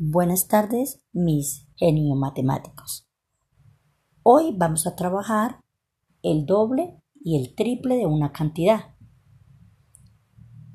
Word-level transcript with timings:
Buenas 0.00 0.46
tardes, 0.46 1.04
mis 1.12 1.66
genio 1.74 2.14
matemáticos. 2.14 3.10
Hoy 4.22 4.54
vamos 4.56 4.86
a 4.86 4.94
trabajar 4.94 5.64
el 6.22 6.46
doble 6.46 7.02
y 7.16 7.36
el 7.36 7.56
triple 7.56 7.96
de 7.96 8.06
una 8.06 8.30
cantidad. 8.30 8.94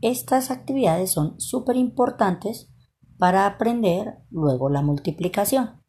Estas 0.00 0.50
actividades 0.50 1.12
son 1.12 1.38
súper 1.38 1.76
importantes 1.76 2.72
para 3.18 3.44
aprender 3.44 4.22
luego 4.30 4.70
la 4.70 4.80
multiplicación. 4.80 5.82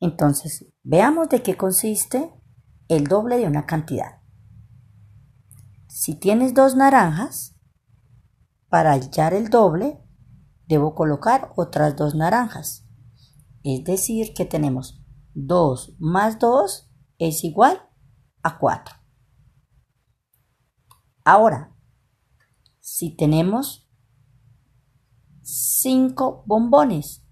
Entonces, 0.00 0.66
veamos 0.82 1.28
de 1.28 1.40
qué 1.40 1.56
consiste 1.56 2.34
el 2.88 3.04
doble 3.04 3.36
de 3.36 3.46
una 3.46 3.64
cantidad. 3.64 4.22
Si 5.86 6.16
tienes 6.16 6.52
dos 6.52 6.74
naranjas, 6.74 7.54
para 8.68 8.90
hallar 8.90 9.34
el 9.34 9.50
doble, 9.50 10.03
debo 10.66 10.94
colocar 10.94 11.52
otras 11.56 11.96
dos 11.96 12.14
naranjas. 12.14 12.86
Es 13.62 13.84
decir, 13.84 14.34
que 14.34 14.44
tenemos 14.44 15.02
2 15.34 15.96
más 15.98 16.38
2 16.38 16.90
es 17.18 17.44
igual 17.44 17.88
a 18.42 18.58
4. 18.58 18.94
Ahora, 21.24 21.74
si 22.80 23.16
tenemos 23.16 23.88
5 25.42 26.44
bombones 26.46 27.24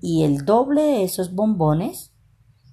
y 0.00 0.24
el 0.24 0.44
doble 0.44 0.82
de 0.82 1.04
esos 1.04 1.34
bombones 1.34 2.14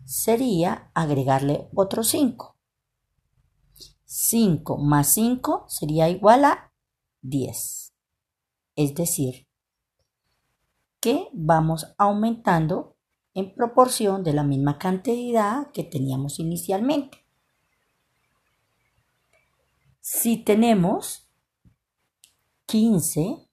sería 0.05 0.91
agregarle 0.93 1.69
otros 1.73 2.09
5. 2.09 2.57
5 4.05 4.77
más 4.77 5.07
5 5.07 5.65
sería 5.67 6.09
igual 6.09 6.45
a 6.45 6.73
10. 7.21 7.93
Es 8.75 8.95
decir, 8.95 9.47
que 11.03 11.27
vamos 11.33 11.93
aumentando 11.97 12.95
en 13.33 13.53
proporción 13.53 14.23
de 14.23 14.31
la 14.31 14.43
misma 14.43 14.77
cantidad 14.79 15.69
que 15.73 15.83
teníamos 15.83 16.39
inicialmente. 16.39 17.25
Si 19.99 20.37
tenemos 20.37 21.27
15, 22.67 23.49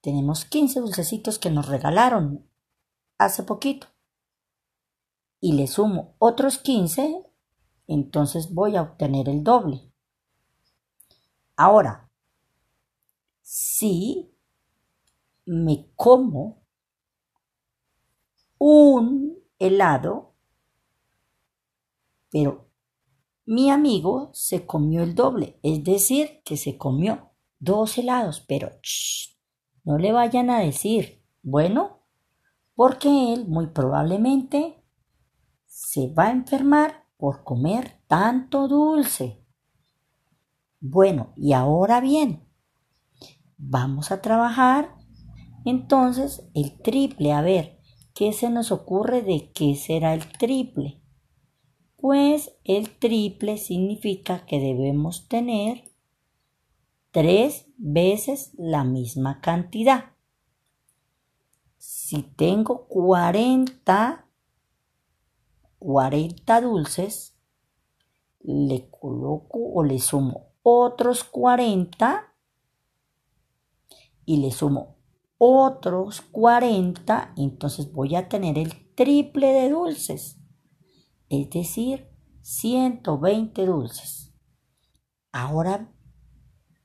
tenemos 0.00 0.46
15 0.46 0.80
dulcecitos 0.80 1.38
que 1.38 1.50
nos 1.50 1.68
regalaron 1.68 2.48
hace 3.18 3.42
poquito 3.42 3.88
y 5.42 5.52
le 5.52 5.66
sumo 5.66 6.14
otros 6.18 6.56
15, 6.56 7.22
entonces 7.86 8.54
voy 8.54 8.76
a 8.76 8.82
obtener 8.82 9.28
el 9.28 9.44
doble. 9.44 9.92
Ahora, 11.54 12.10
si 13.42 14.32
me 15.46 15.90
como 15.94 16.62
un 18.58 19.38
helado, 19.58 20.34
pero 22.30 22.68
mi 23.46 23.70
amigo 23.70 24.30
se 24.34 24.66
comió 24.66 25.02
el 25.04 25.14
doble, 25.14 25.58
es 25.62 25.84
decir, 25.84 26.42
que 26.44 26.56
se 26.56 26.76
comió 26.76 27.30
dos 27.58 27.96
helados, 27.96 28.40
pero 28.40 28.72
no 29.84 29.98
le 29.98 30.12
vayan 30.12 30.50
a 30.50 30.58
decir, 30.58 31.22
bueno, 31.42 32.02
porque 32.74 33.32
él 33.32 33.46
muy 33.46 33.68
probablemente 33.68 34.82
se 35.66 36.12
va 36.12 36.24
a 36.24 36.32
enfermar 36.32 37.06
por 37.16 37.44
comer 37.44 38.02
tanto 38.08 38.66
dulce. 38.66 39.44
Bueno, 40.80 41.32
y 41.36 41.52
ahora 41.52 42.00
bien, 42.00 42.46
vamos 43.56 44.10
a 44.10 44.20
trabajar 44.20 44.95
entonces, 45.70 46.48
el 46.54 46.80
triple, 46.80 47.32
a 47.32 47.42
ver, 47.42 47.80
¿qué 48.14 48.32
se 48.32 48.50
nos 48.50 48.70
ocurre 48.70 49.22
de 49.22 49.50
qué 49.52 49.74
será 49.74 50.14
el 50.14 50.26
triple? 50.38 51.02
Pues 51.96 52.56
el 52.62 52.96
triple 52.98 53.58
significa 53.58 54.46
que 54.46 54.60
debemos 54.60 55.28
tener 55.28 55.82
tres 57.10 57.66
veces 57.76 58.52
la 58.56 58.84
misma 58.84 59.40
cantidad. 59.40 60.12
Si 61.78 62.22
tengo 62.22 62.86
40, 62.86 64.28
40 65.80 66.60
dulces, 66.60 67.36
le 68.40 68.88
coloco 68.88 69.58
o 69.74 69.82
le 69.82 69.98
sumo 69.98 70.52
otros 70.62 71.24
40 71.24 72.34
y 74.24 74.36
le 74.36 74.50
sumo 74.50 74.96
otros 75.38 76.22
40, 76.32 77.34
entonces 77.36 77.92
voy 77.92 78.16
a 78.16 78.28
tener 78.28 78.58
el 78.58 78.94
triple 78.94 79.52
de 79.52 79.70
dulces, 79.70 80.38
es 81.28 81.50
decir, 81.50 82.08
120 82.42 83.66
dulces. 83.66 84.32
Ahora 85.32 85.92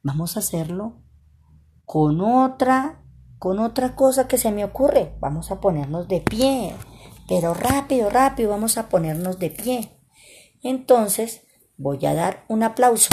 vamos 0.04 0.36
a 0.36 0.40
hacerlo 0.40 1.02
con 1.86 2.22
otra, 2.22 3.04
con 3.38 3.60
otra 3.60 3.96
cosa 3.96 4.28
que 4.28 4.38
se 4.38 4.52
me 4.52 4.64
ocurre. 4.64 5.16
Vamos 5.20 5.52
a 5.52 5.62
ponernos 5.62 6.08
de 6.08 6.22
pie, 6.22 6.76
pero 7.28 7.54
rápido, 7.54 8.10
rápido, 8.10 8.50
vamos 8.50 8.78
a 8.78 8.90
ponernos 8.90 9.40
de 9.40 9.52
pie. 9.52 10.02
Entonces 10.64 11.48
voy 11.78 12.06
a 12.06 12.14
dar 12.14 12.46
un 12.50 12.64
aplauso. 12.64 13.10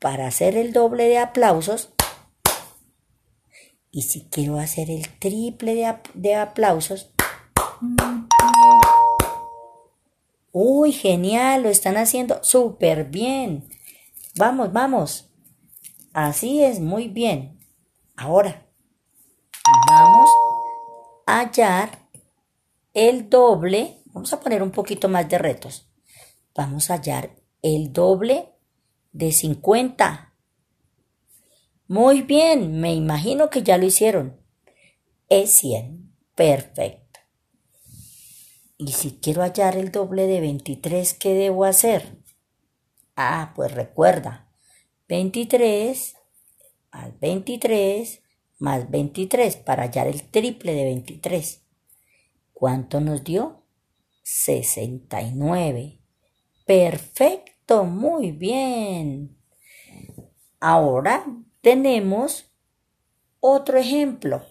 Para 0.00 0.26
hacer 0.26 0.56
el 0.56 0.72
doble 0.72 1.04
de 1.08 1.18
aplausos, 1.18 1.95
y 3.96 4.02
si 4.02 4.26
quiero 4.26 4.58
hacer 4.58 4.90
el 4.90 5.08
triple 5.18 5.96
de, 6.12 6.34
aplausos. 6.34 7.10
Uy, 10.52 10.92
genial, 10.92 11.62
lo 11.62 11.70
están 11.70 11.96
haciendo 11.96 12.44
súper 12.44 13.04
bien. 13.04 13.66
Vamos, 14.36 14.70
vamos. 14.74 15.30
Así 16.12 16.62
es, 16.62 16.78
muy 16.78 17.08
bien. 17.08 17.58
Ahora, 18.18 18.66
vamos 19.88 20.28
a 21.24 21.40
hallar 21.40 22.06
el 22.92 23.30
doble. 23.30 24.02
Vamos 24.12 24.30
a 24.34 24.40
poner 24.40 24.62
un 24.62 24.72
poquito 24.72 25.08
más 25.08 25.26
de 25.26 25.38
retos. 25.38 25.88
Vamos 26.54 26.90
a 26.90 26.96
hallar 26.96 27.30
el 27.62 27.94
doble 27.94 28.52
de 29.12 29.32
50. 29.32 30.25
Muy 31.88 32.22
bien, 32.22 32.80
me 32.80 32.94
imagino 32.94 33.50
que 33.50 33.62
ya 33.62 33.78
lo 33.78 33.86
hicieron. 33.86 34.40
Es 35.28 35.52
100. 35.52 36.12
Perfecto. 36.34 37.20
Y 38.76 38.92
si 38.92 39.12
quiero 39.12 39.42
hallar 39.42 39.76
el 39.76 39.90
doble 39.90 40.26
de 40.26 40.40
23, 40.40 41.14
¿qué 41.14 41.34
debo 41.34 41.64
hacer? 41.64 42.18
Ah, 43.16 43.52
pues 43.56 43.72
recuerda, 43.72 44.50
23 45.08 46.16
más 46.96 47.20
23 47.20 48.22
más 48.58 48.90
23 48.90 49.56
para 49.56 49.82
hallar 49.84 50.06
el 50.06 50.22
triple 50.30 50.74
de 50.74 50.84
23. 50.84 51.62
¿Cuánto 52.54 53.00
nos 53.00 53.22
dio? 53.22 53.62
69. 54.22 56.00
Perfecto, 56.64 57.84
muy 57.84 58.32
bien. 58.32 59.36
Ahora 60.58 61.26
tenemos 61.66 62.44
otro 63.40 63.76
ejemplo. 63.76 64.46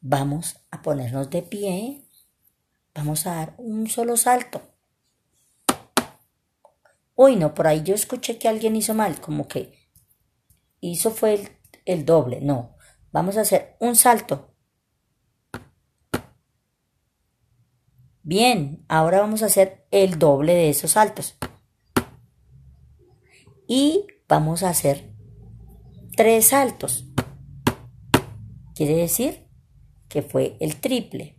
Vamos 0.00 0.64
a 0.70 0.80
ponernos 0.80 1.30
de 1.30 1.42
pie. 1.42 2.04
Vamos 2.94 3.26
a 3.26 3.34
dar 3.34 3.54
un 3.58 3.88
solo 3.88 4.16
salto. 4.16 4.62
Uy, 7.16 7.34
no, 7.34 7.54
por 7.54 7.66
ahí 7.66 7.82
yo 7.82 7.96
escuché 7.96 8.38
que 8.38 8.46
alguien 8.46 8.76
hizo 8.76 8.94
mal, 8.94 9.20
como 9.20 9.48
que 9.48 9.90
hizo 10.78 11.10
fue 11.10 11.34
el, 11.34 11.48
el 11.84 12.04
doble. 12.04 12.40
No, 12.40 12.76
vamos 13.10 13.36
a 13.36 13.40
hacer 13.40 13.76
un 13.80 13.96
salto. 13.96 14.54
Bien, 18.22 18.84
ahora 18.86 19.18
vamos 19.18 19.42
a 19.42 19.46
hacer 19.46 19.88
el 19.90 20.20
doble 20.20 20.54
de 20.54 20.70
esos 20.70 20.92
saltos. 20.92 21.36
Y 23.66 24.06
vamos 24.28 24.62
a 24.62 24.68
hacer 24.68 25.15
tres 26.16 26.48
saltos. 26.48 27.04
Quiere 28.74 28.96
decir 28.96 29.46
que 30.08 30.22
fue 30.22 30.56
el 30.60 30.80
triple. 30.80 31.38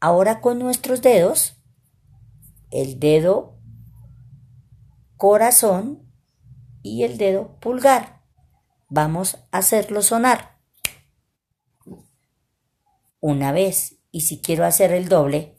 Ahora 0.00 0.40
con 0.40 0.58
nuestros 0.58 1.00
dedos, 1.02 1.62
el 2.70 2.98
dedo 2.98 3.58
corazón 5.16 6.12
y 6.82 7.04
el 7.04 7.16
dedo 7.16 7.60
pulgar, 7.60 8.24
vamos 8.88 9.38
a 9.52 9.58
hacerlo 9.58 10.02
sonar. 10.02 10.58
Una 13.20 13.52
vez, 13.52 14.00
y 14.10 14.22
si 14.22 14.40
quiero 14.40 14.64
hacer 14.64 14.90
el 14.90 15.08
doble, 15.08 15.56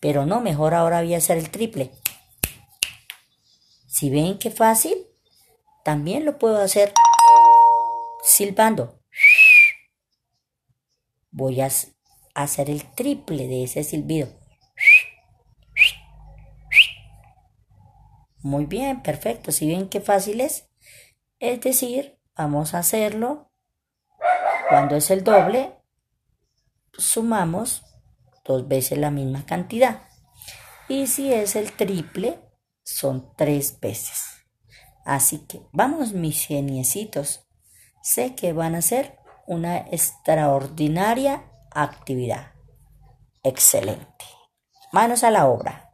pero 0.00 0.26
no, 0.26 0.40
mejor 0.40 0.74
ahora 0.74 1.00
voy 1.00 1.14
a 1.14 1.18
hacer 1.18 1.38
el 1.38 1.50
triple. 1.50 1.92
Si 3.86 4.10
ven 4.10 4.38
qué 4.38 4.50
fácil, 4.50 5.03
también 5.84 6.24
lo 6.24 6.38
puedo 6.38 6.60
hacer 6.60 6.92
silbando. 8.22 9.00
voy 11.30 11.60
a 11.60 11.68
hacer 12.34 12.70
el 12.70 12.84
triple 12.94 13.46
de 13.48 13.64
ese 13.64 13.84
silbido. 13.84 14.28
Muy 18.38 18.66
bien, 18.66 19.02
perfecto. 19.02 19.52
Si 19.52 19.66
ven 19.66 19.88
qué 19.88 20.00
fácil 20.00 20.40
es. 20.40 20.68
Es 21.38 21.60
decir, 21.60 22.18
vamos 22.36 22.74
a 22.74 22.78
hacerlo. 22.78 23.50
Cuando 24.68 24.96
es 24.96 25.10
el 25.10 25.24
doble, 25.24 25.74
sumamos 26.92 27.82
dos 28.44 28.68
veces 28.68 28.98
la 28.98 29.10
misma 29.10 29.46
cantidad. 29.46 30.08
Y 30.88 31.06
si 31.06 31.32
es 31.32 31.56
el 31.56 31.72
triple, 31.72 32.38
son 32.82 33.34
tres 33.36 33.80
veces. 33.80 34.33
Así 35.04 35.38
que 35.46 35.62
vamos 35.72 36.12
mis 36.12 36.46
geniecitos. 36.46 37.46
Sé 38.02 38.34
que 38.34 38.52
van 38.52 38.74
a 38.74 38.82
ser 38.82 39.18
una 39.46 39.78
extraordinaria 39.78 41.44
actividad. 41.70 42.52
Excelente. 43.42 44.24
Manos 44.92 45.24
a 45.24 45.30
la 45.30 45.46
obra. 45.46 45.93